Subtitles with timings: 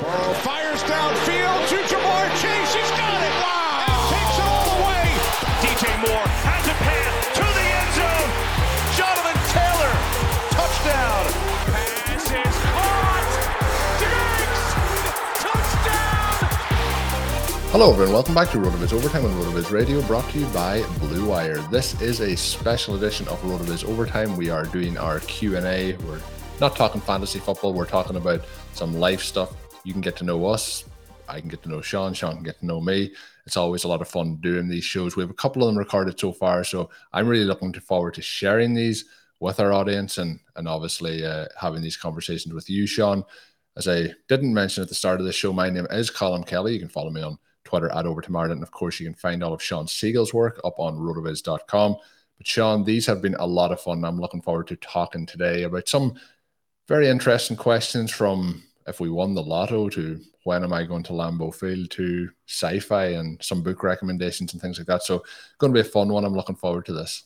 [0.00, 2.74] Burrow fires downfield to Ja'Marr Chase.
[2.74, 3.32] He's got it.
[3.40, 3.80] Wow.
[3.88, 5.08] And takes it all the way.
[5.64, 8.28] DJ Moore has a pass to the end zone.
[8.92, 9.92] Jonathan Taylor.
[10.52, 11.24] Touchdown.
[11.72, 13.24] Pass is caught.
[14.04, 14.64] Diggs.
[15.40, 16.44] Touchdown.
[17.72, 21.26] Hello everyone, welcome back to RotoViz Overtime on RotoViz Radio, brought to you by Blue
[21.26, 21.56] Wire.
[21.70, 24.36] This is a special edition of RotoViz Overtime.
[24.36, 25.96] We are doing our Q&A.
[26.06, 26.20] We're
[26.60, 28.42] not talking fantasy football, we're talking about
[28.74, 29.54] some life stuff
[29.86, 30.84] you can get to know us.
[31.28, 32.12] I can get to know Sean.
[32.12, 33.12] Sean can get to know me.
[33.46, 35.14] It's always a lot of fun doing these shows.
[35.14, 38.22] We have a couple of them recorded so far, so I'm really looking forward to
[38.22, 39.04] sharing these
[39.38, 43.22] with our audience and and obviously uh, having these conversations with you, Sean.
[43.76, 46.72] As I didn't mention at the start of the show, my name is Colin Kelly.
[46.72, 49.44] You can follow me on Twitter at Over to And of course, you can find
[49.44, 51.96] all of Sean Siegele's work up on rotoviz.com.
[52.38, 54.04] But Sean, these have been a lot of fun.
[54.04, 56.14] I'm looking forward to talking today about some
[56.88, 61.12] very interesting questions from if we won the lotto to when am I going to
[61.12, 65.02] Lambeau Field to sci-fi and some book recommendations and things like that.
[65.02, 65.24] So
[65.58, 66.24] going to be a fun one.
[66.24, 67.24] I'm looking forward to this.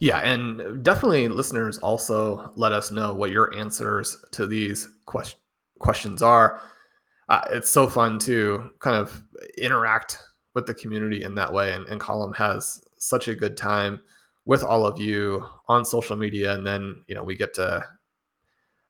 [0.00, 5.36] Yeah, and definitely listeners also let us know what your answers to these quest-
[5.78, 6.62] questions are.
[7.28, 9.22] Uh, it's so fun to kind of
[9.56, 10.18] interact
[10.54, 11.72] with the community in that way.
[11.72, 14.00] And, and Colin has such a good time
[14.46, 16.54] with all of you on social media.
[16.54, 17.84] And then, you know, we get to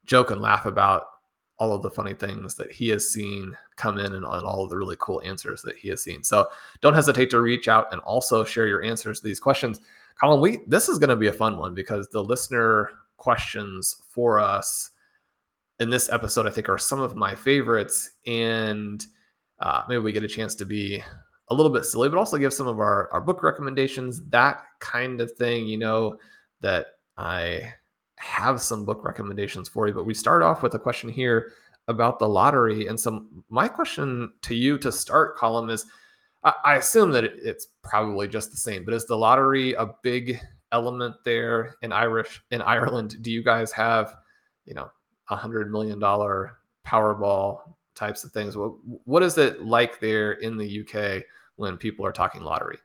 [0.06, 1.04] joke and laugh about
[1.58, 4.70] all of the funny things that he has seen come in and, on all of
[4.70, 6.22] the really cool answers that he has seen.
[6.22, 6.48] So
[6.80, 9.80] don't hesitate to reach out and also share your answers to these questions.
[10.20, 14.40] Colin, we this is going to be a fun one because the listener questions for
[14.40, 14.90] us
[15.80, 19.04] in this episode, I think, are some of my favorites, and
[19.60, 21.02] uh, maybe we get a chance to be
[21.48, 25.20] a little bit silly, but also give some of our our book recommendations, that kind
[25.20, 25.66] of thing.
[25.66, 26.16] You know
[26.60, 27.74] that I
[28.16, 31.52] have some book recommendations for you, but we start off with a question here
[31.88, 32.86] about the lottery.
[32.86, 35.86] And so, my question to you to start, Colin, is
[36.44, 40.40] I, assume that it, it's probably just the same, but is the lottery a big
[40.72, 43.22] element there in Irish in Ireland?
[43.22, 44.16] Do you guys have,
[44.66, 44.90] you know,
[45.30, 47.60] a hundred million dollar Powerball
[47.94, 48.56] types of things?
[48.56, 48.72] What
[49.04, 51.24] what is it like there in the UK
[51.56, 52.78] when people are talking lottery?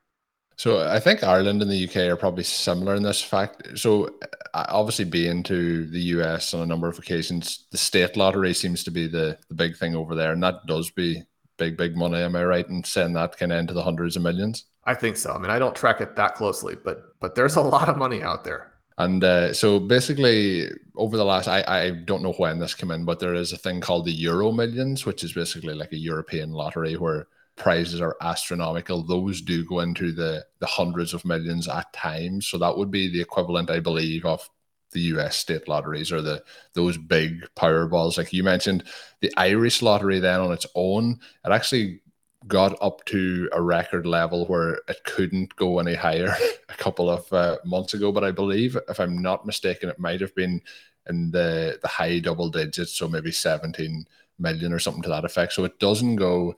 [0.60, 3.80] So I think Ireland and the UK are probably similar in this fact.
[3.80, 4.16] So
[4.54, 8.92] obviously being to the US on a number of occasions, the state lottery seems to
[8.92, 10.34] be the, the big thing over there.
[10.34, 11.24] And that does be
[11.56, 12.18] big, big money.
[12.18, 14.66] Am I right in saying that kind of into the hundreds of millions?
[14.84, 15.32] I think so.
[15.32, 18.22] I mean, I don't track it that closely, but but there's a lot of money
[18.22, 18.74] out there.
[18.98, 23.06] And uh, so basically, over the last, I, I don't know when this came in,
[23.06, 26.52] but there is a thing called the Euro Millions, which is basically like a European
[26.52, 27.28] lottery where
[27.60, 29.04] prices are astronomical.
[29.04, 32.48] Those do go into the the hundreds of millions at times.
[32.48, 34.50] So that would be the equivalent, I believe, of
[34.92, 36.44] the US state lotteries or the
[36.74, 38.18] those big powerballs.
[38.18, 38.86] Like you mentioned,
[39.22, 42.02] the Irish lottery then on its own, it actually
[42.48, 46.34] got up to a record level where it couldn't go any higher
[46.70, 48.12] a couple of uh, months ago.
[48.12, 50.62] But I believe, if I'm not mistaken, it might have been
[51.10, 54.06] in the the high double digits, so maybe 17
[54.40, 55.54] million or something to that effect.
[55.54, 56.56] So it doesn't go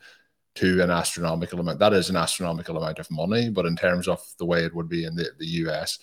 [0.56, 1.80] to an astronomical amount.
[1.80, 4.90] That is an astronomical amount of money, but in terms of the way it would
[4.90, 6.00] be in the, the US,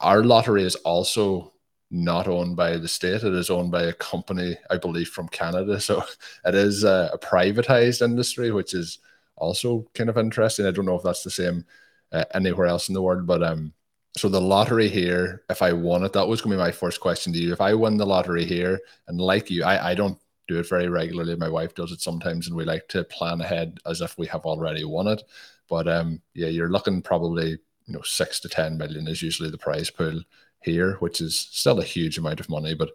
[0.00, 1.52] our lottery is also
[1.90, 3.22] not owned by the state.
[3.22, 5.80] It is owned by a company, I believe, from Canada.
[5.80, 6.02] So
[6.44, 8.98] it is a, a privatized industry, which is
[9.36, 10.66] also kind of interesting.
[10.66, 11.64] I don't know if that's the same
[12.12, 13.72] uh, anywhere else in the world, but um,
[14.16, 17.00] so the lottery here, if I won it, that was going to be my first
[17.00, 17.52] question to you.
[17.52, 20.18] If I win the lottery here, and like you, I, I don't
[20.48, 21.36] do it very regularly.
[21.36, 24.44] My wife does it sometimes, and we like to plan ahead as if we have
[24.46, 25.22] already won it.
[25.68, 27.50] But um, yeah, you're looking probably
[27.86, 30.20] you know six to ten million is usually the prize pool
[30.62, 32.74] here, which is still a huge amount of money.
[32.74, 32.90] But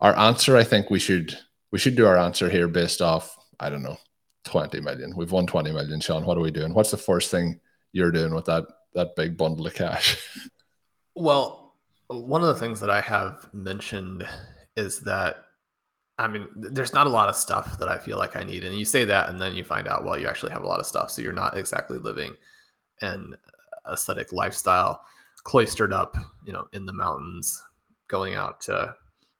[0.00, 1.38] our answer, I think we should
[1.70, 3.98] we should do our answer here based off I don't know,
[4.44, 5.14] 20 million.
[5.14, 6.24] We've won 20 million, Sean.
[6.24, 6.72] What are we doing?
[6.72, 7.60] What's the first thing
[7.92, 10.16] you're doing with that that big bundle of cash?
[11.16, 11.74] Well,
[12.06, 14.26] one of the things that I have mentioned
[14.76, 15.44] is that
[16.20, 18.62] I mean, there's not a lot of stuff that I feel like I need.
[18.64, 20.78] And you say that, and then you find out, well, you actually have a lot
[20.78, 21.10] of stuff.
[21.10, 22.34] So you're not exactly living
[23.00, 23.34] an
[23.86, 25.02] uh, aesthetic lifestyle,
[25.44, 27.62] cloistered up, you know, in the mountains,
[28.08, 28.94] going out to,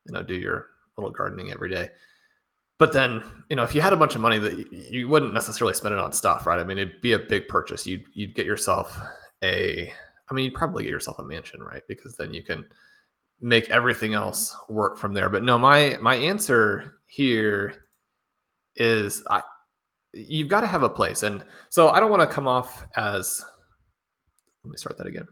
[0.06, 1.90] you know, do your little gardening every day.
[2.78, 5.74] But then, you know, if you had a bunch of money that you wouldn't necessarily
[5.74, 6.58] spend it on stuff, right?
[6.58, 7.86] I mean, it'd be a big purchase.
[7.86, 8.98] You'd you'd get yourself
[9.44, 9.92] a,
[10.30, 11.82] I mean, you'd probably get yourself a mansion, right?
[11.88, 12.64] Because then you can
[13.40, 15.28] make everything else work from there.
[15.28, 17.87] But no, my my answer here
[18.76, 19.42] is I
[20.12, 21.22] you've got to have a place.
[21.22, 23.44] And so I don't want to come off as
[24.64, 25.26] let me start that again.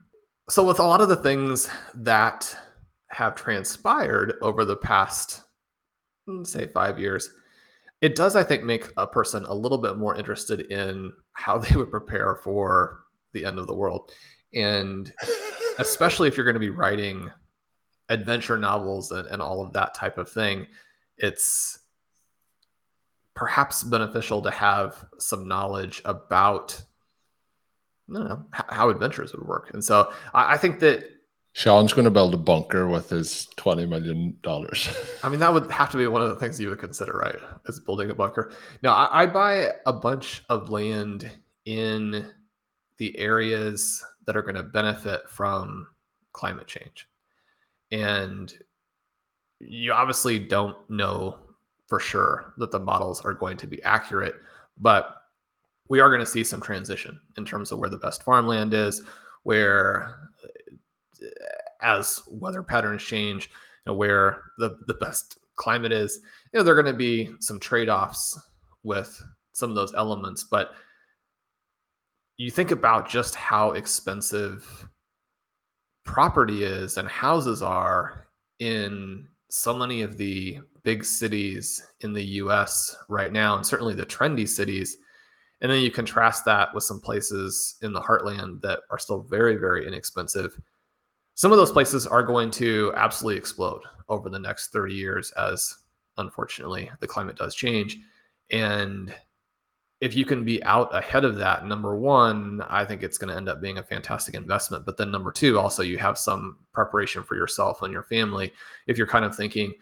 [0.49, 2.57] So with a lot of the things that
[3.09, 5.43] have transpired over the past
[6.27, 7.31] hmm, say 5 years,
[8.01, 11.77] it does I think make a person a little bit more interested in how they
[11.77, 13.01] would prepare for
[13.33, 14.13] the end of the world.
[14.55, 15.13] And
[15.79, 17.31] especially if you're going to be writing
[18.09, 20.67] adventure novels and, and all of that type of thing,
[21.17, 21.79] it's
[23.35, 26.83] perhaps beneficial to have some knowledge about
[28.11, 29.71] I don't know how adventures would work.
[29.75, 31.05] And so I, I think that
[31.53, 34.89] Sean's going to build a bunker with his twenty million dollars.
[35.23, 37.37] I mean, that would have to be one of the things you would consider, right?
[37.67, 38.53] Is building a bunker.
[38.83, 41.31] Now, I, I buy a bunch of land
[41.65, 42.31] in
[42.99, 45.89] the areas that are going to benefit from
[46.33, 47.09] climate change
[47.91, 48.53] and
[49.61, 51.39] you obviously don't know
[51.87, 54.37] for sure that the models are going to be accurate,
[54.79, 55.17] but
[55.89, 59.03] we are going to see some transition in terms of where the best farmland is,
[59.43, 60.29] where
[61.23, 61.27] uh,
[61.81, 63.47] as weather patterns change,
[63.87, 66.21] you know, where the, the best climate is,
[66.53, 68.39] you know, there are going to be some trade-offs
[68.83, 70.73] with some of those elements, but
[72.37, 74.89] you think about just how expensive
[76.09, 78.29] property is and houses are
[78.61, 84.07] in so many of the big cities in the US right now, and certainly the
[84.07, 84.97] trendy cities.
[85.61, 89.57] And then you contrast that with some places in the heartland that are still very,
[89.57, 90.59] very inexpensive.
[91.35, 95.77] Some of those places are going to absolutely explode over the next 30 years as
[96.17, 97.99] unfortunately the climate does change.
[98.51, 99.15] And
[100.01, 103.37] if you can be out ahead of that, number one, I think it's going to
[103.37, 104.87] end up being a fantastic investment.
[104.87, 108.53] But then number two, also you have some preparation for yourself and your family.
[108.87, 109.75] If you're kind of thinking,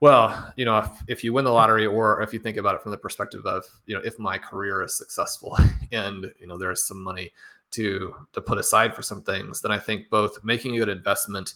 [0.00, 2.82] well, you know, if, if you win the lottery, or if you think about it
[2.82, 5.58] from the perspective of, you know, if my career is successful
[5.92, 7.32] and you know there's some money
[7.72, 11.54] to to put aside for some things, then I think both making a good investment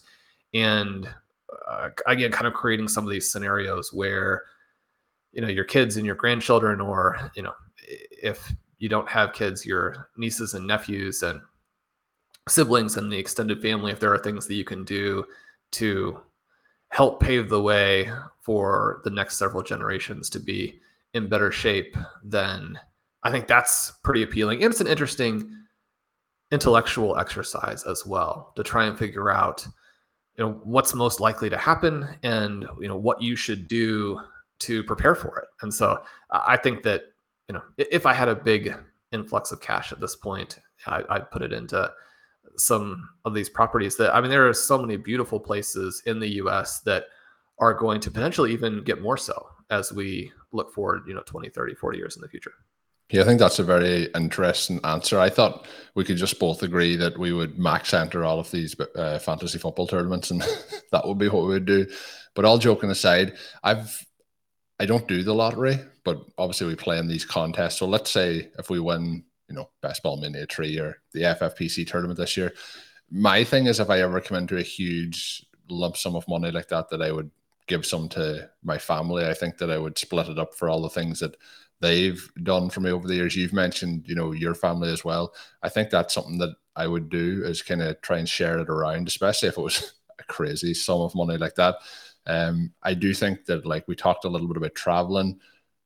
[0.53, 1.07] and
[1.67, 4.43] uh, again, kind of creating some of these scenarios where
[5.31, 7.53] you know your kids and your grandchildren or you know
[7.87, 11.41] if you don't have kids, your nieces and nephews and
[12.49, 15.25] siblings and the extended family, if there are things that you can do
[15.71, 16.19] to
[16.89, 20.79] help pave the way for the next several generations to be
[21.13, 22.79] in better shape, then
[23.23, 24.63] I think that's pretty appealing.
[24.63, 25.49] And it's an interesting
[26.51, 29.65] intellectual exercise as well to try and figure out
[30.37, 34.19] you know what's most likely to happen and you know what you should do
[34.59, 35.47] to prepare for it.
[35.61, 36.01] And so
[36.31, 37.12] I think that
[37.47, 38.73] you know, if I had a big
[39.11, 41.91] influx of cash at this point, I, I'd put it into
[42.57, 46.35] some of these properties that I mean, there are so many beautiful places in the
[46.35, 47.05] US that
[47.59, 51.49] are going to potentially even get more so as we look forward, you know, 20,
[51.49, 52.53] 30, 40 years in the future.
[53.09, 55.19] Yeah, I think that's a very interesting answer.
[55.19, 58.75] I thought we could just both agree that we would max enter all of these
[58.95, 60.41] uh, fantasy football tournaments, and
[60.91, 61.85] that would be what we would do.
[62.33, 64.03] But all joking aside, I've
[64.83, 67.77] I don't do the lottery, but obviously we play in these contests.
[67.77, 72.19] So let's say if we win, you know, Best Ball Miniature or the FFPC tournament
[72.19, 72.51] this year,
[73.09, 76.67] my thing is if I ever come into a huge lump sum of money like
[76.67, 77.31] that, that I would
[77.67, 79.25] give some to my family.
[79.25, 81.37] I think that I would split it up for all the things that
[81.79, 83.37] they've done for me over the years.
[83.37, 85.33] You've mentioned, you know, your family as well.
[85.61, 88.67] I think that's something that I would do is kind of try and share it
[88.67, 91.75] around, especially if it was a crazy sum of money like that.
[92.25, 95.39] Um, I do think that like we talked a little bit about traveling.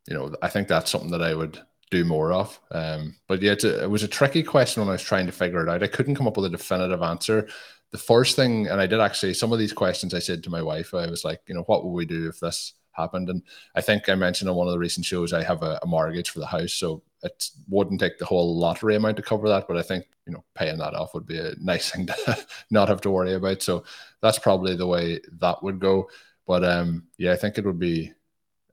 [0.07, 1.59] You know, I think that's something that I would
[1.91, 2.59] do more of.
[2.71, 5.61] Um, but yeah, a, it was a tricky question when I was trying to figure
[5.61, 5.83] it out.
[5.83, 7.47] I couldn't come up with a definitive answer.
[7.91, 10.61] The first thing, and I did actually some of these questions I said to my
[10.61, 13.29] wife, I was like, you know, what would we do if this happened?
[13.29, 13.41] And
[13.75, 16.29] I think I mentioned on one of the recent shows I have a, a mortgage
[16.29, 19.67] for the house, so it wouldn't take the whole lottery amount to cover that.
[19.67, 22.89] But I think you know paying that off would be a nice thing to not
[22.89, 23.61] have to worry about.
[23.61, 23.83] So
[24.21, 26.09] that's probably the way that would go.
[26.45, 28.13] But um, yeah, I think it would be it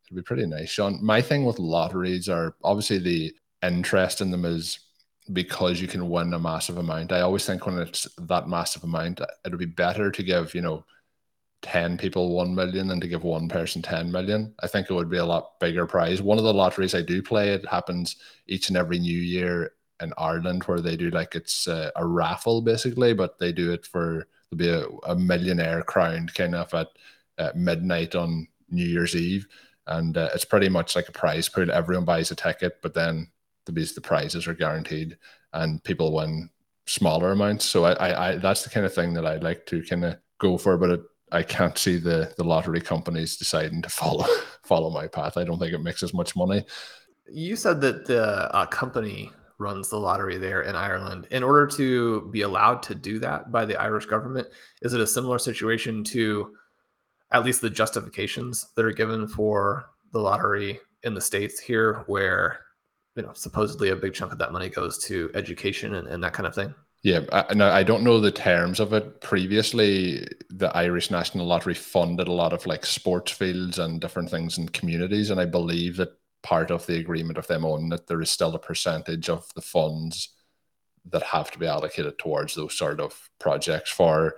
[0.07, 0.71] it'd be pretty nice.
[0.71, 4.79] Sean, my thing with lotteries are obviously the interest in them is
[5.33, 7.13] because you can win a massive amount.
[7.13, 10.61] I always think when it's that massive amount, it would be better to give, you
[10.61, 10.85] know,
[11.65, 14.55] 10 people 1 million than to give one person 10 million.
[14.63, 16.21] I think it would be a lot bigger prize.
[16.21, 18.17] One of the lotteries I do play, it happens
[18.47, 22.61] each and every new year in Ireland where they do like it's a, a raffle
[22.61, 26.89] basically, but they do it for there'll be a, a millionaire crowned kind of at,
[27.39, 29.49] at midnight on New Year's Eve.
[29.87, 31.71] And uh, it's pretty much like a prize pool.
[31.71, 33.29] Everyone buys a ticket, but then
[33.65, 35.17] the, the prizes are guaranteed
[35.55, 36.51] and people win
[36.87, 37.65] smaller amounts.
[37.65, 40.19] So I, I, I that's the kind of thing that I'd like to kind of
[40.39, 41.01] go for, but it,
[41.33, 44.27] I can't see the the lottery companies deciding to follow
[44.63, 45.37] follow my path.
[45.37, 46.65] I don't think it makes as much money.
[47.31, 51.27] You said that the uh, company runs the lottery there in Ireland.
[51.31, 54.49] In order to be allowed to do that by the Irish government,
[54.83, 56.55] is it a similar situation to
[57.31, 62.61] at least the justifications that are given for the lottery in the states here, where
[63.17, 66.33] you know supposedly a big chunk of that money goes to education and, and that
[66.33, 66.75] kind of thing?
[67.05, 69.21] Yeah, I, no, I don't know the terms of it.
[69.21, 74.57] Previously, the Irish National Lottery funded a lot of like sports fields and different things
[74.57, 78.23] in communities, and I believe that part of the agreement of them owning it, there
[78.23, 80.31] is still a percentage of the funds
[81.11, 84.37] that have to be allocated towards those sort of projects for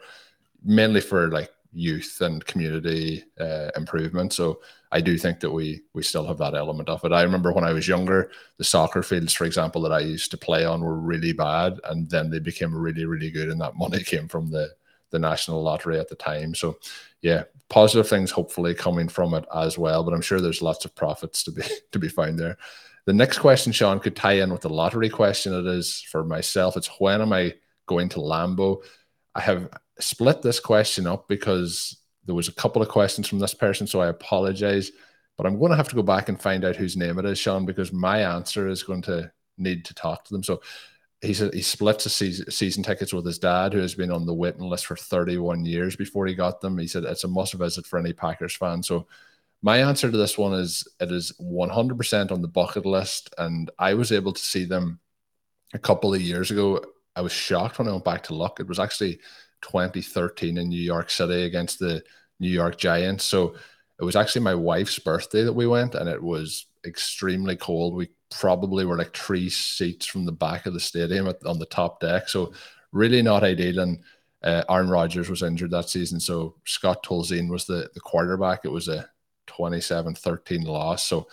[0.64, 4.32] mainly for like youth and community uh, improvement.
[4.32, 4.61] So
[4.92, 7.12] I do think that we we still have that element of it.
[7.12, 10.38] I remember when I was younger, the soccer fields, for example, that I used to
[10.38, 14.02] play on were really bad, and then they became really really good, and that money
[14.02, 14.70] came from the
[15.11, 16.54] the national lottery at the time.
[16.54, 16.78] So
[17.23, 20.02] yeah, positive things hopefully coming from it as well.
[20.04, 22.58] But I'm sure there's lots of profits to be to be found there.
[23.06, 25.54] The next question, Sean, could tie in with the lottery question.
[25.54, 26.76] It is for myself.
[26.76, 27.54] It's when am I
[27.87, 28.82] going to Lambeau?
[29.35, 33.54] I have split this question up because there was a couple of questions from this
[33.54, 34.90] person, so I apologize.
[35.36, 37.38] But I'm going to have to go back and find out whose name it is,
[37.38, 40.42] Sean, because my answer is going to need to talk to them.
[40.42, 40.62] So
[41.20, 44.26] he said he splits his season, season tickets with his dad, who has been on
[44.26, 46.78] the waiting list for 31 years before he got them.
[46.78, 48.82] He said it's a must visit for any Packers fan.
[48.82, 49.06] So
[49.62, 53.94] my answer to this one is it is 100% on the bucket list, and I
[53.94, 55.00] was able to see them
[55.74, 56.82] a couple of years ago.
[57.14, 58.60] I was shocked when I went back to look.
[58.60, 59.20] It was actually
[59.62, 62.02] 2013 in New York City against the
[62.40, 63.25] New York Giants.
[63.25, 63.54] So
[63.98, 67.94] it was actually my wife's birthday that we went, and it was extremely cold.
[67.94, 71.66] We probably were like three seats from the back of the stadium at, on the
[71.66, 72.28] top deck.
[72.28, 72.52] So
[72.92, 73.80] really not ideal.
[73.80, 74.02] And
[74.42, 76.20] uh, Aaron Rodgers was injured that season.
[76.20, 78.60] So Scott Tolzien was the, the quarterback.
[78.64, 79.08] It was a
[79.46, 81.04] 27 13 loss.
[81.04, 81.28] So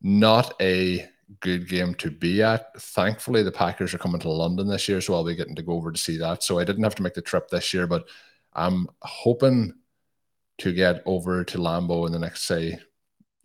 [0.00, 1.08] not a
[1.42, 2.80] good game to be at.
[2.80, 5.74] Thankfully, the Packers are coming to London this year, so I'll be getting to go
[5.74, 6.42] over to see that.
[6.42, 8.08] So I didn't have to make the trip this year, but
[8.54, 9.74] I'm hoping
[10.58, 12.78] to get over to Lambeau in the next, say,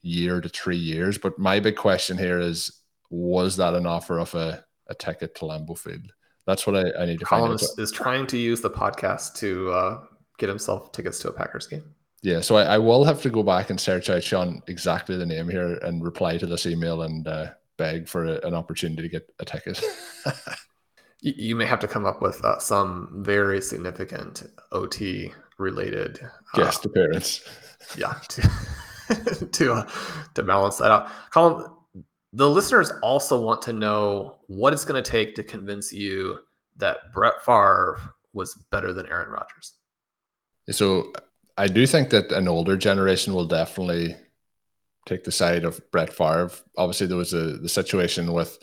[0.01, 1.17] year to three years.
[1.17, 2.71] But my big question here is
[3.09, 6.11] was that an offer of a, a ticket to Lambeau Field?
[6.45, 9.35] That's what I, I need to Colin find is, is, trying to use the podcast
[9.39, 10.03] to uh,
[10.37, 11.83] get himself tickets to a Packers game.
[12.21, 15.25] Yeah, so I, I, will have to go back and search out Sean exactly the
[15.25, 19.09] name here and reply to this email and uh, beg for a, an opportunity to
[19.09, 19.81] get a ticket.
[21.21, 26.57] you, you, may have to come up with uh, some very significant OT related uh,
[26.57, 27.41] guest appearance.
[27.95, 28.41] Yeah, to
[29.53, 29.89] to, uh,
[30.33, 31.09] to balance that out.
[31.31, 31.69] Colin,
[32.33, 36.39] the listeners also want to know what it's going to take to convince you
[36.77, 37.99] that Brett Favre
[38.33, 39.73] was better than Aaron Rodgers.
[40.71, 41.13] So
[41.57, 44.15] I do think that an older generation will definitely
[45.07, 46.51] take the side of Brett Favre.
[46.77, 48.59] Obviously, there was a the situation with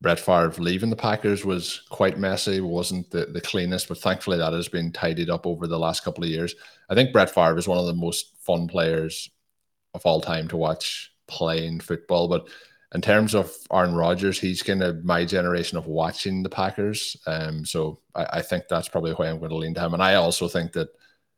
[0.00, 4.52] Brett Favre leaving the Packers was quite messy, wasn't the, the cleanest, but thankfully that
[4.52, 6.54] has been tidied up over the last couple of years.
[6.90, 9.30] I think Brett Favre is one of the most fun players
[9.94, 12.28] of all time to watch playing football.
[12.28, 12.48] But
[12.94, 17.16] in terms of Aaron Rodgers, he's kind of my generation of watching the Packers.
[17.26, 19.94] Um, so I, I think that's probably why I'm going to lean to him.
[19.94, 20.88] And I also think that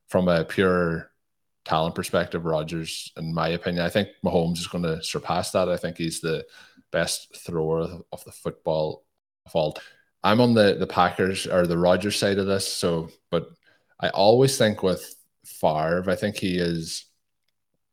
[0.08, 1.07] from a pure
[1.68, 5.68] talent perspective, Rodgers, in my opinion, I think Mahomes is going to surpass that.
[5.68, 6.46] I think he's the
[6.90, 9.04] best thrower of the football
[9.44, 9.78] of all.
[10.24, 12.66] I'm on the the Packers or the Rodgers side of this.
[12.72, 13.50] So, but
[14.00, 17.04] I always think with Favre, I think he is.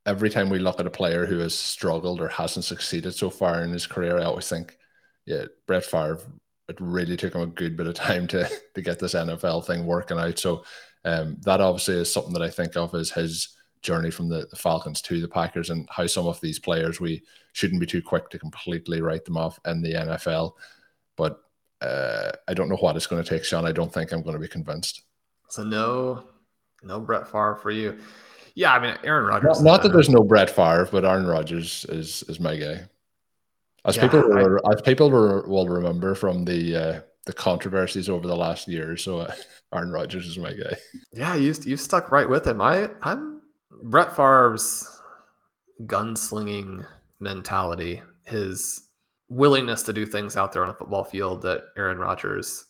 [0.05, 3.63] Every time we look at a player who has struggled or hasn't succeeded so far
[3.63, 4.77] in his career, I always think,
[5.25, 6.19] yeah, Brett Favre.
[6.67, 9.85] It really took him a good bit of time to to get this NFL thing
[9.85, 10.39] working out.
[10.39, 10.63] So,
[11.03, 13.55] um, that obviously is something that I think of as his
[13.85, 17.21] journey from the, the, Falcons to the Packers and how some of these players we
[17.53, 20.53] shouldn't be too quick to completely write them off in the NFL.
[21.15, 21.39] But
[21.81, 23.65] uh, I don't know what it's going to take, Sean.
[23.65, 25.03] I don't think I'm going to be convinced.
[25.49, 26.23] So no,
[26.83, 27.97] no Brett Favre for you.
[28.55, 29.61] Yeah, I mean Aaron Rodgers.
[29.61, 32.81] Not, not that there's no Brett Favre, but Aaron Rodgers is is my guy.
[33.85, 38.07] As Yeah, people I- will, as people will will remember from the uh, the controversies
[38.09, 39.35] over the last year, so uh,
[39.73, 40.75] Aaron Rodgers is my guy.
[41.11, 42.61] Yeah, you you stuck right with him.
[42.61, 43.34] I I'm
[43.85, 44.99] Brett Favre's
[45.83, 46.85] gunslinging
[47.19, 48.87] mentality, his
[49.29, 52.65] willingness to do things out there on a football field that Aaron Rodgers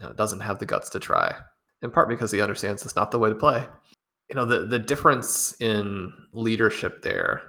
[0.00, 1.32] you know, doesn't have the guts to try.
[1.82, 3.64] In part because he understands it's not the way to play.
[4.28, 7.42] You know, the the difference in leadership there.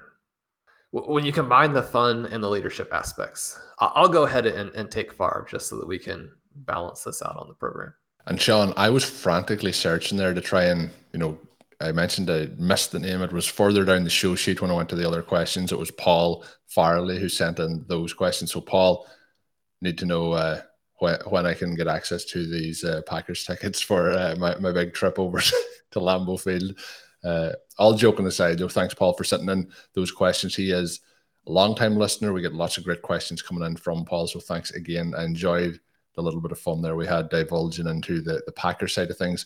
[0.91, 5.11] When you combine the fun and the leadership aspects, I'll go ahead and, and take
[5.11, 7.93] Favre just so that we can balance this out on the program.
[8.27, 11.37] And Sean, I was frantically searching there to try and, you know,
[11.81, 13.21] I mentioned I missed the name.
[13.21, 15.71] It was further down the show sheet when I went to the other questions.
[15.71, 18.51] It was Paul Farley who sent in those questions.
[18.51, 19.07] So, Paul,
[19.81, 20.61] need to know uh,
[20.99, 24.71] when, when I can get access to these uh, Packers tickets for uh, my, my
[24.71, 25.39] big trip over
[25.91, 26.77] to Lambeau Field.
[27.23, 30.55] Uh, all joking aside, though, thanks, Paul, for sending in those questions.
[30.55, 31.01] He is
[31.47, 32.33] a long-time listener.
[32.33, 34.27] We get lots of great questions coming in from Paul.
[34.27, 35.13] So, thanks again.
[35.17, 35.79] I enjoyed
[36.15, 39.17] the little bit of fun there we had divulging into the, the Packer side of
[39.17, 39.45] things.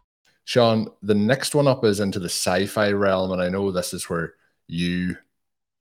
[0.45, 4.09] Sean, the next one up is into the sci-fi realm, and I know this is
[4.09, 4.33] where
[4.67, 5.15] you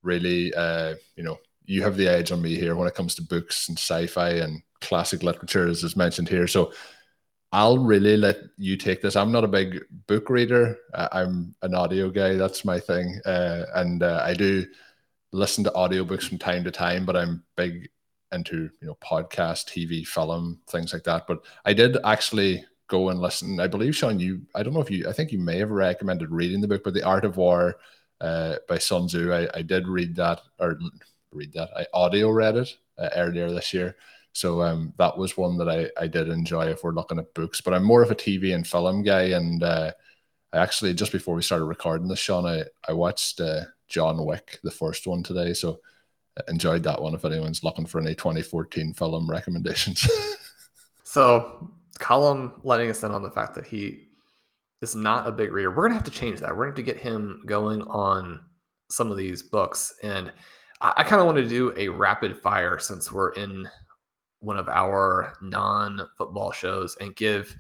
[0.03, 3.23] really, uh, you know, you have the edge on me here when it comes to
[3.23, 6.47] books and sci-fi and classic literature, as is mentioned here.
[6.47, 6.73] So
[7.53, 9.17] I'll really let you take this.
[9.17, 10.79] I'm not a big book reader.
[10.95, 12.35] Uh, I'm an audio guy.
[12.35, 14.67] That's my thing, uh, and uh, I do
[15.33, 17.05] listen to audiobooks from time to time.
[17.05, 17.89] But I'm big
[18.33, 21.27] into you know podcast, TV, film, things like that.
[21.27, 23.59] But I did actually go and listen.
[23.61, 26.31] I believe Sean, you I don't know if you I think you may have recommended
[26.31, 27.77] reading the book, but The Art of War
[28.21, 29.33] uh, by Sun Tzu.
[29.33, 30.79] I, I did read that or
[31.33, 31.71] read that.
[31.75, 33.97] I audio read it uh, earlier this year.
[34.33, 37.61] So um, that was one that I, I did enjoy if we're looking at books.
[37.61, 39.23] But I'm more of a TV and film guy.
[39.31, 39.93] And uh,
[40.53, 44.61] I actually, just before we started recording this, Sean, I, I watched uh, John Wick,
[44.63, 45.53] the first one today.
[45.53, 45.81] So
[46.39, 50.09] I enjoyed that one if anyone's looking for any 2014 film recommendations.
[51.03, 54.09] So, Colin letting us in on the fact that he
[54.83, 55.71] is not a big reader.
[55.71, 56.51] We're gonna have to change that.
[56.51, 58.41] We're gonna have to get him going on
[58.89, 60.33] some of these books, and
[60.81, 63.69] I, I kind of want to do a rapid fire since we're in
[64.41, 67.55] one of our non-football shows and give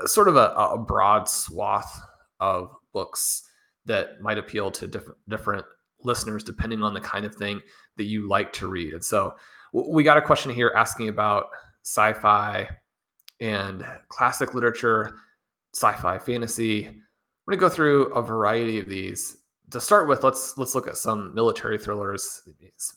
[0.00, 2.00] uh, sort of a, a broad swath
[2.40, 3.42] of books
[3.84, 5.64] that might appeal to different different
[6.02, 7.60] listeners depending on the kind of thing
[7.96, 8.94] that you like to read.
[8.94, 9.34] And so
[9.72, 11.46] we got a question here asking about
[11.82, 12.68] sci-fi
[13.40, 15.16] and classic literature,
[15.74, 17.00] sci-fi, fantasy.
[17.46, 19.38] We're gonna go through a variety of these.
[19.70, 22.42] To start with, let's let's look at some military thrillers,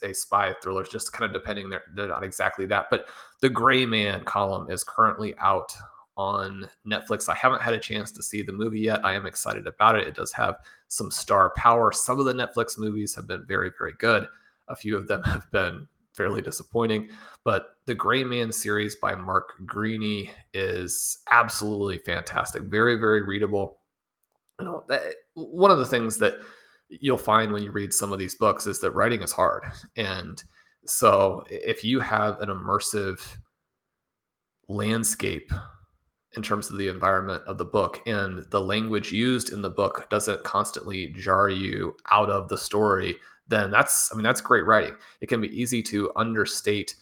[0.03, 1.69] a spy thrillers, just kind of depending.
[1.69, 3.07] They're, they're not exactly that, but
[3.41, 5.73] the Gray Man Colin is currently out
[6.17, 7.29] on Netflix.
[7.29, 9.05] I haven't had a chance to see the movie yet.
[9.05, 10.07] I am excited about it.
[10.07, 11.91] It does have some star power.
[11.91, 14.27] Some of the Netflix movies have been very, very good.
[14.67, 15.87] A few of them have been
[16.17, 17.09] fairly disappointing.
[17.45, 22.63] But the Gray Man series by Mark Greaney is absolutely fantastic.
[22.63, 23.79] Very, very readable.
[24.59, 25.03] You know, that,
[25.35, 26.39] one of the things that
[26.89, 29.63] you'll find when you read some of these books is that writing is hard.
[29.95, 30.43] And
[30.85, 33.19] so if you have an immersive
[34.67, 35.51] landscape
[36.35, 40.07] in terms of the environment of the book and the language used in the book
[40.09, 43.15] doesn't constantly jar you out of the story
[43.47, 46.95] then that's i mean that's great writing it can be easy to understate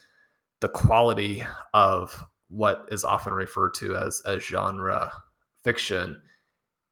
[0.62, 5.12] the quality of what is often referred to as as genre
[5.63, 6.21] fiction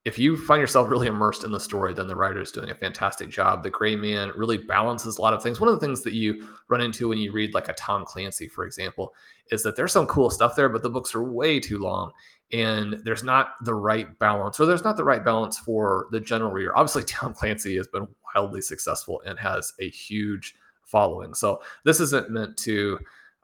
[0.06, 2.76] if you find yourself really immersed in the story, then the writer is doing a
[2.76, 3.64] fantastic job.
[3.64, 5.62] The Gray Man really balances a lot of things.
[5.62, 8.50] One of the things that you run into when you read like a Tom Clancy,
[8.50, 9.14] for example,
[9.50, 12.12] is that there's some cool stuff there, but the books are way too long
[12.52, 16.52] and there's not the right balance, or there's not the right balance for the general
[16.52, 16.78] reader.
[16.78, 21.34] Obviously, Tom Clancy has been wildly successful and has a huge following.
[21.34, 23.00] So this isn't meant to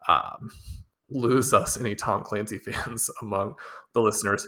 [0.07, 0.51] um,
[1.09, 3.55] lose us any Tom Clancy fans among
[3.93, 4.47] the listeners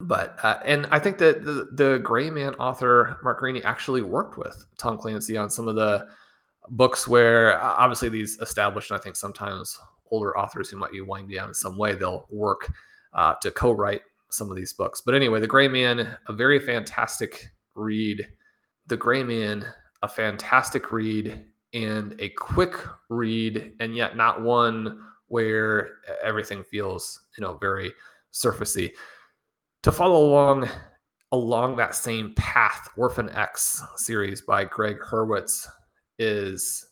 [0.00, 4.36] but uh, and I think that the, the Gray Man author Mark Greaney actually worked
[4.36, 6.06] with Tom Clancy on some of the
[6.68, 9.78] books where obviously these established, and I think sometimes
[10.10, 12.70] older authors who might be winding down in some way, they'll work
[13.14, 15.00] uh, to co-write some of these books.
[15.00, 18.26] But anyway, The Gray Man, a very fantastic read.
[18.86, 19.64] The Gray Man,
[20.02, 22.74] a fantastic read and a quick
[23.08, 27.92] read, and yet not one where everything feels, you know, very
[28.32, 28.92] surfacey
[29.86, 30.68] to follow along
[31.30, 35.68] along that same path, Orphan X series by Greg Hurwitz
[36.18, 36.86] is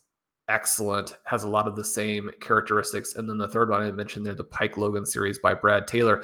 [0.47, 3.15] excellent, has a lot of the same characteristics.
[3.15, 6.23] And then the third one I mentioned there, the Pike Logan series by Brad Taylor.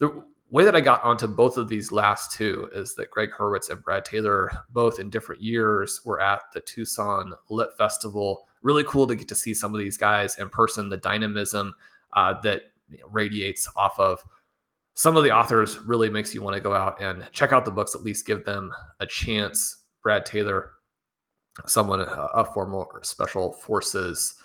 [0.00, 3.70] The way that I got onto both of these last two is that Greg Hurwitz
[3.70, 8.46] and Brad Taylor, both in different years, were at the Tucson Lit Festival.
[8.62, 11.74] Really cool to get to see some of these guys in person, the dynamism
[12.12, 14.22] uh, that you know, radiates off of
[14.94, 17.70] some of the authors really makes you want to go out and check out the
[17.70, 19.78] books, at least give them a chance.
[20.02, 20.70] Brad Taylor,
[21.66, 24.36] someone a former special forces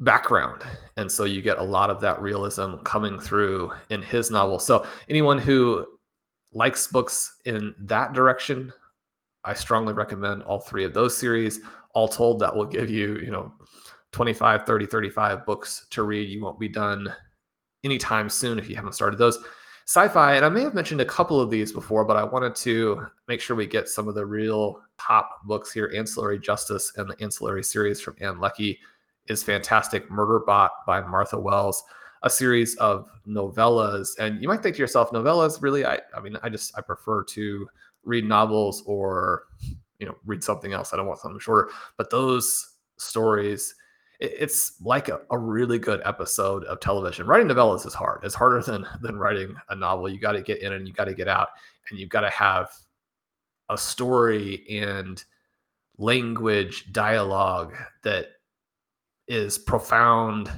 [0.00, 0.62] background.
[0.96, 4.58] And so you get a lot of that realism coming through in his novel.
[4.58, 5.86] So anyone who
[6.52, 8.72] likes books in that direction,
[9.44, 11.60] I strongly recommend all three of those series.
[11.94, 13.52] All told, that will give you, you know,
[14.12, 16.28] 25, 30, 35 books to read.
[16.28, 17.12] You won't be done
[17.84, 19.38] anytime soon if you haven't started those
[19.86, 23.06] sci-fi and i may have mentioned a couple of these before but i wanted to
[23.26, 27.22] make sure we get some of the real top books here ancillary justice and the
[27.22, 28.78] ancillary series from ann leckie
[29.28, 31.84] is fantastic murderbot by martha wells
[32.22, 36.36] a series of novellas and you might think to yourself novellas really i i mean
[36.42, 37.68] i just i prefer to
[38.04, 39.44] read novels or
[39.98, 43.74] you know read something else i don't want something shorter but those stories
[44.20, 47.26] it's like a, a, really good episode of television.
[47.26, 48.24] Writing novellas is hard.
[48.24, 50.08] It's harder than than writing a novel.
[50.08, 51.50] You got to get in and you got to get out,
[51.88, 52.70] and you've got to have
[53.68, 55.22] a story and
[55.98, 58.26] language, dialogue that
[59.28, 60.50] is profound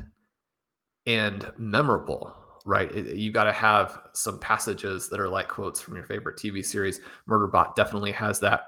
[1.07, 2.37] and memorable.
[2.67, 2.95] Right?
[2.95, 7.01] you got to have some passages that are like quotes from your favorite TV series.
[7.27, 8.67] Murderbot definitely has that.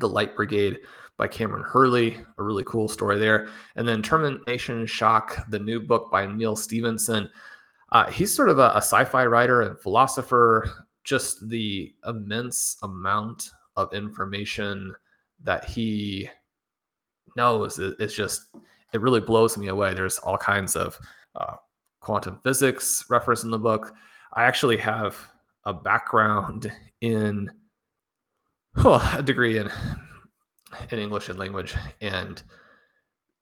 [0.00, 0.80] The Light Brigade
[1.16, 3.48] by Kameron Hurley, a really cool story there.
[3.76, 7.30] And then Termination Shock, the new book by Neal Stephenson.
[7.92, 10.68] Uh, he's sort of a, a sci fi writer and philosopher.
[11.04, 14.94] Just the immense amount of information
[15.44, 16.28] that he
[17.36, 18.46] knows is just,
[18.92, 19.94] it really blows me away.
[19.94, 20.98] There's all kinds of
[21.34, 21.56] uh,
[22.00, 23.94] quantum physics reference in the book.
[24.34, 25.16] I actually have
[25.64, 27.50] a background in
[28.76, 29.70] a degree in
[30.90, 31.74] in English and language.
[32.00, 32.42] And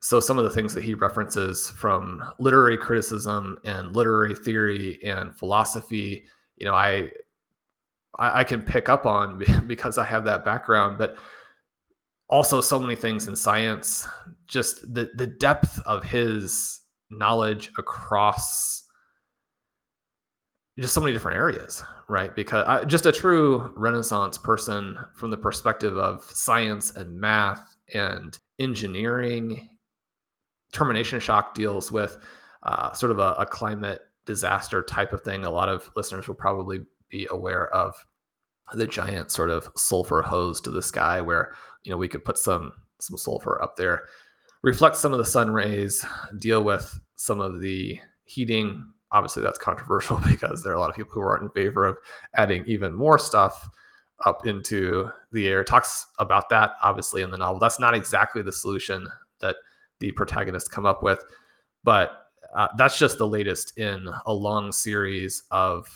[0.01, 5.37] so some of the things that he references from literary criticism and literary theory and
[5.37, 6.25] philosophy,
[6.57, 7.11] you know, I
[8.19, 11.17] I, I can pick up on because I have that background, but
[12.31, 14.09] also so many things in science,
[14.47, 18.85] just the the depth of his knowledge across
[20.79, 22.35] just so many different areas, right?
[22.35, 28.39] Because I, just a true Renaissance person from the perspective of science and math and
[28.59, 29.69] engineering.
[30.73, 32.19] Termination shock deals with
[32.63, 35.45] uh, sort of a, a climate disaster type of thing.
[35.45, 37.95] A lot of listeners will probably be aware of
[38.73, 42.39] the giant sort of sulfur hose to the sky, where you know we could put
[42.39, 44.05] some some sulfur up there,
[44.63, 46.05] reflect some of the sun rays,
[46.39, 50.97] deal with some of the heating obviously that's controversial because there are a lot of
[50.97, 51.97] people who aren't in favor of
[52.35, 53.69] adding even more stuff
[54.27, 55.65] up into the air.
[55.65, 57.59] Talks about that obviously in the novel.
[57.59, 59.09] That's not exactly the solution
[59.41, 59.57] that
[59.99, 61.25] the protagonists come up with,
[61.85, 65.89] but uh, that's just the latest in a long series of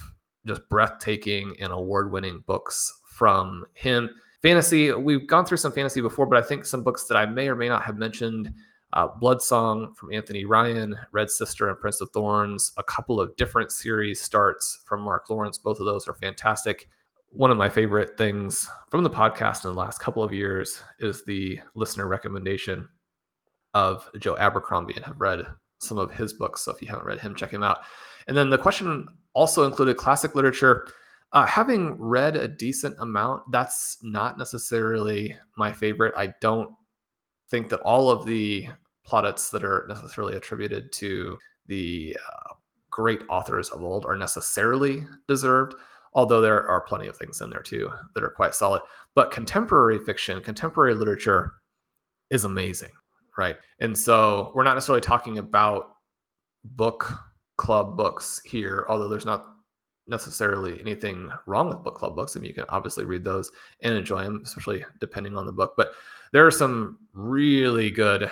[0.46, 4.10] just breathtaking and award-winning books from him.
[4.44, 7.48] Fantasy, we've gone through some fantasy before, but I think some books that I may
[7.48, 8.52] or may not have mentioned
[8.92, 13.34] uh, Blood Song from Anthony Ryan, Red Sister and Prince of Thorns, a couple of
[13.36, 15.56] different series starts from Mark Lawrence.
[15.56, 16.90] Both of those are fantastic.
[17.30, 21.24] One of my favorite things from the podcast in the last couple of years is
[21.24, 22.86] the listener recommendation
[23.72, 25.46] of Joe Abercrombie and have read
[25.78, 26.60] some of his books.
[26.60, 27.78] So if you haven't read him, check him out.
[28.28, 30.86] And then the question also included classic literature.
[31.34, 36.14] Uh, having read a decent amount, that's not necessarily my favorite.
[36.16, 36.70] I don't
[37.50, 38.68] think that all of the
[39.04, 42.54] plaudits that are necessarily attributed to the uh,
[42.90, 45.74] great authors of old are necessarily deserved,
[46.12, 48.82] although there are plenty of things in there too that are quite solid.
[49.16, 51.54] But contemporary fiction, contemporary literature
[52.30, 52.92] is amazing,
[53.36, 53.56] right?
[53.80, 55.96] And so we're not necessarily talking about
[56.64, 57.12] book
[57.56, 59.53] club books here, although there's not
[60.06, 62.36] necessarily anything wrong with book club books.
[62.36, 65.74] I mean, you can obviously read those and enjoy them, especially depending on the book.
[65.76, 65.92] But
[66.32, 68.30] there are some really good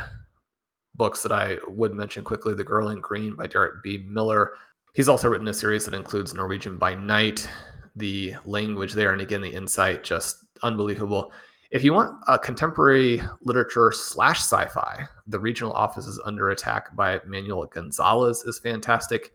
[0.95, 4.05] books that I would mention quickly The Girl in Green by Derek B.
[4.07, 4.53] Miller.
[4.95, 7.49] He's also written a series that includes Norwegian by Night,
[7.97, 11.33] the language there, and again, the insight just unbelievable.
[11.71, 16.95] If you want a contemporary literature slash sci fi, The Regional Office is Under Attack
[16.95, 19.33] by Manuel Gonzales is fantastic.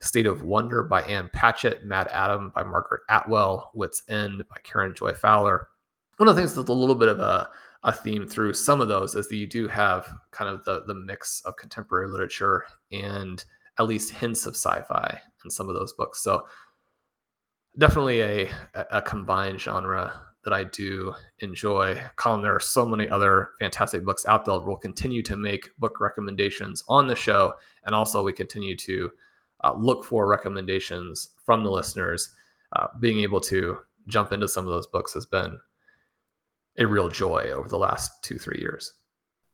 [0.00, 5.12] State of Wonder by Ann Patchett, MaddAddam by Margaret Atwood, Wits End by Karen Joy
[5.12, 5.68] Fowler.
[6.18, 7.48] One of the things that's a little bit of a
[7.84, 10.94] a theme through some of those is that you do have kind of the the
[10.94, 13.44] mix of contemporary literature and
[13.78, 16.22] at least hints of sci-fi in some of those books.
[16.22, 16.46] So
[17.78, 18.50] definitely a
[18.90, 20.12] a combined genre
[20.44, 22.00] that I do enjoy.
[22.16, 24.58] Colin, there are so many other fantastic books out there.
[24.58, 29.10] We'll continue to make book recommendations on the show, and also we continue to
[29.64, 32.34] uh, look for recommendations from the listeners.
[32.76, 35.58] Uh, being able to jump into some of those books has been
[36.78, 38.94] a real joy over the last two three years.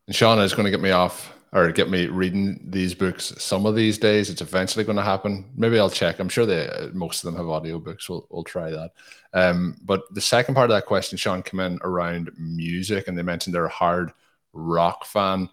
[0.07, 3.65] And Sean is going to get me off or get me reading these books some
[3.65, 4.29] of these days.
[4.29, 5.45] It's eventually going to happen.
[5.57, 6.19] Maybe I'll check.
[6.19, 8.09] I'm sure they most of them have audiobooks.
[8.09, 8.91] We'll we'll try that.
[9.33, 13.23] Um, but the second part of that question, Sean, came in around music, and they
[13.23, 14.13] mentioned they're a hard
[14.53, 15.49] rock fan.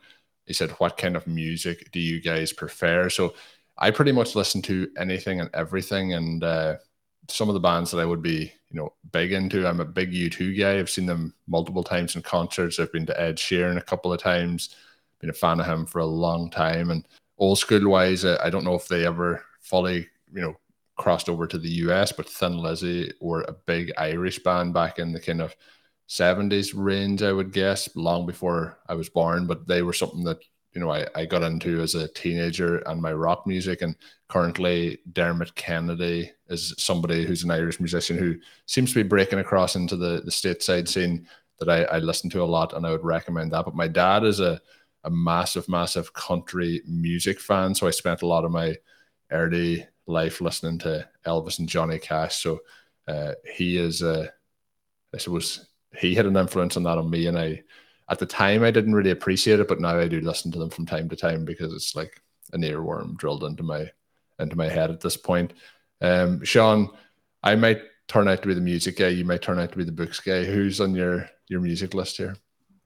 [0.45, 3.35] He said, "What kind of music do you guys prefer?" So
[3.81, 6.75] I pretty much listen to anything and everything, and uh,
[7.27, 9.67] some of the bands that I would be, you know, big into.
[9.67, 10.77] I'm a big U2 guy.
[10.77, 12.79] I've seen them multiple times in concerts.
[12.79, 14.75] I've been to Ed Sheeran a couple of times.
[15.19, 16.91] Been a fan of him for a long time.
[16.91, 17.07] And
[17.39, 20.55] old school wise, I don't know if they ever fully, you know,
[20.97, 25.11] crossed over to the US, but Thin Lizzy were a big Irish band back in
[25.11, 25.55] the kind of
[26.07, 29.47] 70s range, I would guess, long before I was born.
[29.47, 30.37] But they were something that
[30.73, 33.95] you know I, I got into as a teenager and my rock music and
[34.29, 39.75] currently dermot kennedy is somebody who's an irish musician who seems to be breaking across
[39.75, 41.27] into the the stateside scene
[41.59, 43.65] that I, I listen to a lot and i would recommend that.
[43.65, 44.61] But my dad is a,
[45.03, 48.75] a massive massive country music fan so i spent a lot of my
[49.31, 52.41] early life listening to elvis and johnny cash.
[52.41, 52.59] So
[53.07, 54.27] uh, he is uh,
[55.13, 57.61] i suppose he had an influence on that on me and i
[58.11, 60.69] at the time I didn't really appreciate it, but now I do listen to them
[60.69, 62.21] from time to time because it's like
[62.51, 63.89] an earworm drilled into my
[64.37, 65.53] into my head at this point.
[66.01, 66.89] Um, Sean,
[67.41, 69.07] I might turn out to be the music guy.
[69.07, 70.43] You might turn out to be the books guy.
[70.43, 72.35] Who's on your your music list here?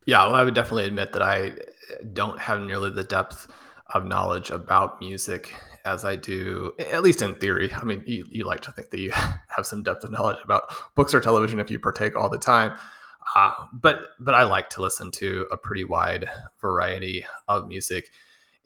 [0.05, 1.53] Yeah, well, I would definitely admit that I
[2.13, 3.47] don't have nearly the depth
[3.95, 5.53] of knowledge about music
[5.85, 7.71] as I do, at least in theory.
[7.73, 9.11] I mean, you, you like to think that you
[9.47, 10.63] have some depth of knowledge about
[10.95, 12.77] books or television if you partake all the time.
[13.33, 16.29] Uh, but but I like to listen to a pretty wide
[16.61, 18.11] variety of music.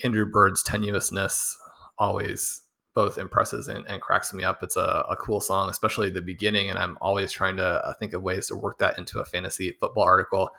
[0.04, 1.54] Andrew Bird's tenuousness
[1.98, 2.62] always
[2.96, 4.64] both impresses and, and cracks me up.
[4.64, 8.14] It's a, a, cool song, especially the beginning, and I'm always trying to uh, think
[8.14, 10.50] of ways to work that into a fantasy football article.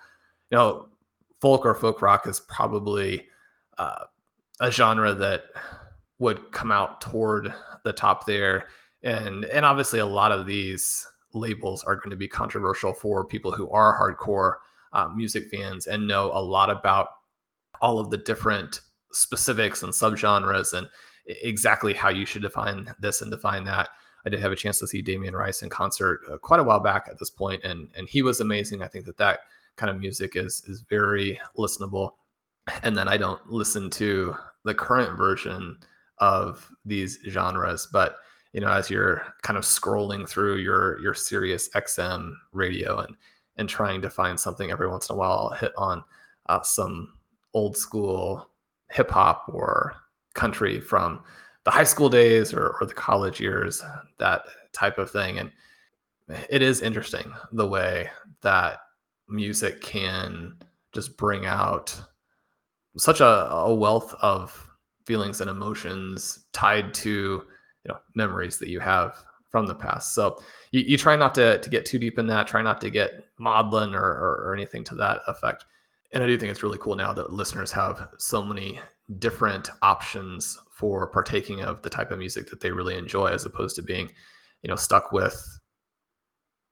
[0.50, 0.88] You know,
[1.40, 3.26] folk or folk rock is probably
[3.78, 4.04] uh,
[4.60, 5.44] a genre that
[6.18, 7.52] would come out toward
[7.84, 8.68] the top there,
[9.02, 13.52] and and obviously a lot of these labels are going to be controversial for people
[13.52, 14.54] who are hardcore
[14.92, 17.08] uh, music fans and know a lot about
[17.80, 18.80] all of the different
[19.12, 20.88] specifics and subgenres and
[21.26, 23.88] exactly how you should define this and define that.
[24.26, 26.80] I did have a chance to see Damien Rice in concert uh, quite a while
[26.80, 28.82] back at this point, and and he was amazing.
[28.82, 29.40] I think that that
[29.76, 32.12] kind of music is is very listenable.
[32.82, 35.78] And then I don't listen to the current version
[36.18, 38.16] of these genres, but
[38.52, 43.16] you know, as you're kind of scrolling through your your Sirius XM radio and
[43.56, 46.02] and trying to find something every once in a while, I'll hit on
[46.48, 47.12] uh, some
[47.54, 48.48] old school
[48.90, 49.94] hip hop or
[50.34, 51.22] country from
[51.64, 53.82] the high school days or, or the college years,
[54.18, 55.38] that type of thing.
[55.38, 55.52] And
[56.48, 58.08] it is interesting the way
[58.42, 58.78] that
[59.28, 60.54] music can
[60.92, 61.94] just bring out
[62.96, 64.68] such a, a wealth of
[65.06, 67.44] feelings and emotions tied to
[67.84, 70.14] you know memories that you have from the past.
[70.14, 70.40] So
[70.70, 72.46] you, you try not to to get too deep in that.
[72.46, 75.64] Try not to get maudlin or, or, or anything to that effect.
[76.12, 78.80] And I do think it's really cool now that listeners have so many
[79.18, 83.76] different options for partaking of the type of music that they really enjoy, as opposed
[83.76, 84.10] to being,
[84.62, 85.58] you know, stuck with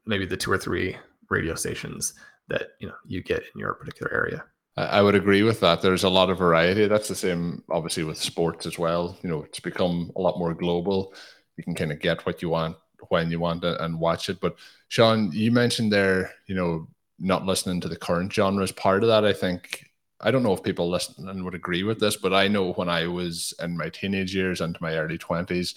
[0.07, 0.97] maybe the two or three
[1.31, 2.14] radio stations
[2.49, 4.44] that you know you get in your particular area.
[4.80, 5.80] I would agree with that.
[5.80, 6.86] There's a lot of variety.
[6.86, 9.16] That's the same, obviously, with sports as well.
[9.22, 11.14] You know, it's become a lot more global.
[11.56, 12.76] You can kind of get what you want
[13.08, 14.40] when you want it and watch it.
[14.40, 14.56] But
[14.88, 16.88] Sean, you mentioned there, you know,
[17.18, 18.72] not listening to the current genres.
[18.72, 19.86] Part of that, I think,
[20.20, 22.88] I don't know if people listen and would agree with this, but I know when
[22.88, 25.74] I was in my teenage years and my early 20s,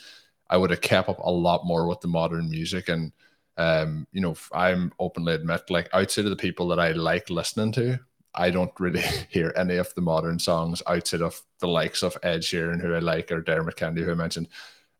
[0.49, 2.89] I would have kept up a lot more with the modern music.
[2.89, 3.13] And,
[3.57, 7.71] um, you know, I'm openly admit, like outside of the people that I like listening
[7.73, 7.99] to,
[8.34, 12.41] I don't really hear any of the modern songs outside of the likes of Ed
[12.41, 14.48] Sheeran, who I like, or Dermot Kennedy, who I mentioned.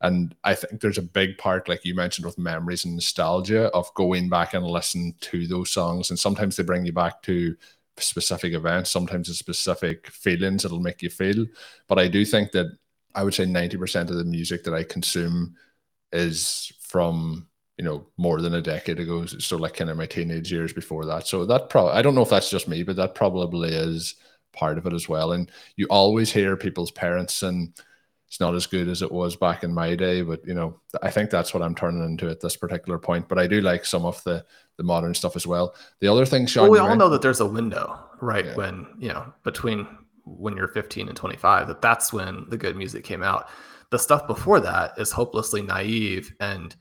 [0.02, 3.94] And I think there's a big part, like you mentioned, with memories and nostalgia of
[3.94, 6.10] going back and listen to those songs.
[6.10, 7.56] And sometimes they bring you back to
[7.98, 11.46] specific events, sometimes it's specific feelings it'll make you feel.
[11.88, 12.78] But I do think that
[13.14, 15.56] I would say 90% of the music that I consume
[16.12, 17.48] is from
[17.82, 21.04] you know more than a decade ago so like kind of my teenage years before
[21.04, 21.26] that.
[21.26, 24.16] So that probably i don't know if that's just me but that probably is
[24.54, 25.32] part of it as well.
[25.32, 27.74] And you always hear people's parents and
[28.28, 31.10] it's not as good as it was back in my day but you know i
[31.10, 33.28] think that's what i'm turning into at this particular point.
[33.28, 34.46] But i do like some of the
[34.78, 35.74] the modern stuff as well.
[36.02, 38.56] The other thing Sean, well, we all know that there's a window right yeah.
[38.56, 39.88] when you know between
[40.26, 43.50] when you're 15 and 25 that that's when the good music came out.
[43.90, 46.76] The stuff before that is hopelessly naive and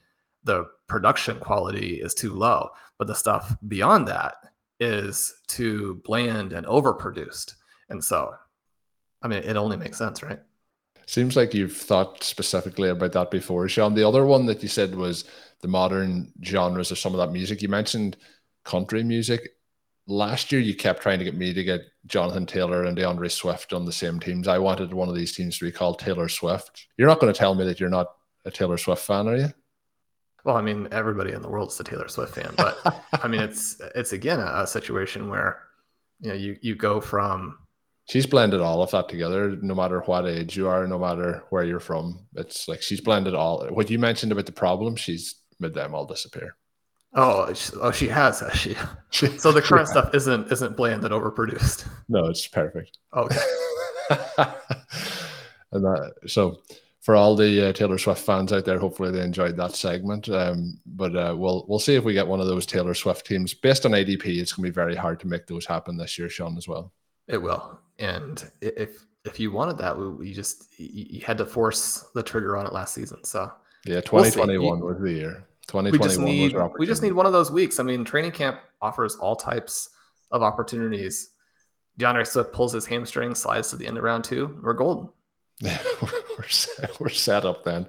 [0.45, 2.69] the production quality is too low.
[2.99, 4.35] But the stuff beyond that
[4.81, 7.55] is too bland and overproduced.
[7.89, 8.35] And so,
[9.23, 10.41] I mean, it only makes sense, right?
[11.07, 13.95] Seems like you've thought specifically about that before, Sean.
[13.95, 15.25] The other one that you said was
[15.61, 17.63] the modern genres of some of that music.
[17.63, 18.17] You mentioned
[18.65, 19.51] country music.
[20.07, 23.73] Last year, you kept trying to get me to get Jonathan Taylor and D'Andre Swift
[23.73, 24.49] on the same teams.
[24.49, 26.87] I wanted one of these teams to be called Taylor Swift.
[26.97, 28.09] You're not going to tell me that you're not
[28.45, 29.53] a Taylor Swift fan, are you?
[30.45, 32.79] Well, I mean, everybody in the world is a Taylor Swift fan, but
[33.13, 35.63] I mean, it's it's again a, a, situation where
[36.21, 37.59] you know you you go from.
[38.09, 39.57] She's blended all of that together.
[39.61, 43.35] No matter what age you are, no matter where you're from, it's like she's blended
[43.35, 43.67] all.
[43.69, 46.57] What you mentioned about the problem, she's made them all disappear.
[47.15, 48.77] Oh, oh, she has, has she?
[49.11, 51.89] so the current stuff isn't isn't bland and overproduced.
[52.09, 52.99] No, it's perfect.
[53.15, 53.37] Okay.
[55.73, 56.59] and that so
[57.11, 60.29] for all the uh, Taylor Swift fans out there, hopefully they enjoyed that segment.
[60.29, 63.53] Um, but uh, we'll we'll see if we get one of those Taylor Swift teams.
[63.53, 66.29] Based on ADP, it's going to be very hard to make those happen this year,
[66.29, 66.93] Sean, as well.
[67.27, 67.81] It will.
[67.99, 72.65] And if if you wanted that, we, just you, had to force the trigger on
[72.65, 73.25] it last season.
[73.25, 73.51] So
[73.85, 75.49] yeah, twenty twenty one was the year.
[75.67, 77.81] Twenty twenty one was our We just need one of those weeks.
[77.81, 79.89] I mean, training camp offers all types
[80.31, 81.31] of opportunities.
[81.99, 84.61] D'Andre Swift pulls his hamstring, slides to the end of round two.
[84.63, 85.09] We're golden.
[86.39, 87.87] we're set, we're set up then.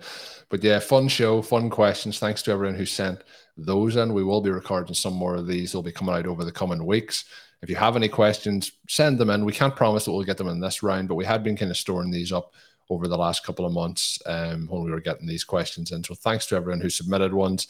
[0.50, 2.20] But yeah, fun show, fun questions.
[2.20, 3.24] Thanks to everyone who sent
[3.58, 4.14] those in.
[4.14, 5.72] We will be recording some more of these.
[5.72, 7.26] They'll be coming out over the coming weeks.
[7.62, 9.46] If you have any questions, send them in.
[9.46, 11.72] We can't promise that we'll get them in this round, but we had been kind
[11.72, 12.54] of storing these up
[12.90, 16.04] over the last couple of months um, when we were getting these questions in.
[16.04, 17.68] So thanks to everyone who submitted ones.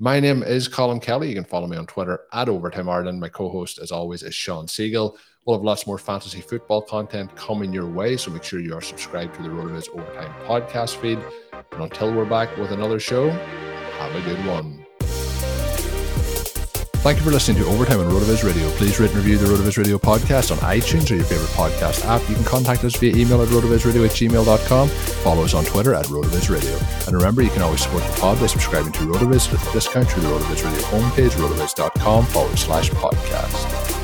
[0.00, 1.28] My name is Colin Kelly.
[1.28, 3.20] You can follow me on Twitter at Overtime Ireland.
[3.20, 5.16] My co-host, as always, is Sean Siegele.
[5.48, 8.82] We'll have lots more fantasy football content coming your way, so make sure you are
[8.82, 11.18] subscribed to the RotoViz Overtime podcast feed.
[11.72, 14.84] And until we're back with another show, have a good one.
[17.00, 18.68] Thank you for listening to Overtime on RotoViz Radio.
[18.72, 22.28] Please rate and review the RotoViz Radio podcast on iTunes or your favorite podcast app.
[22.28, 24.88] You can contact us via email at rotovizradio at gmail.com.
[24.88, 26.78] Follow us on Twitter at RotoViz Radio.
[27.06, 30.10] And remember, you can always support the pod by subscribing to RotoViz with a discount
[30.10, 33.97] through the RotoViz Radio homepage, rotoviz.com forward slash podcast.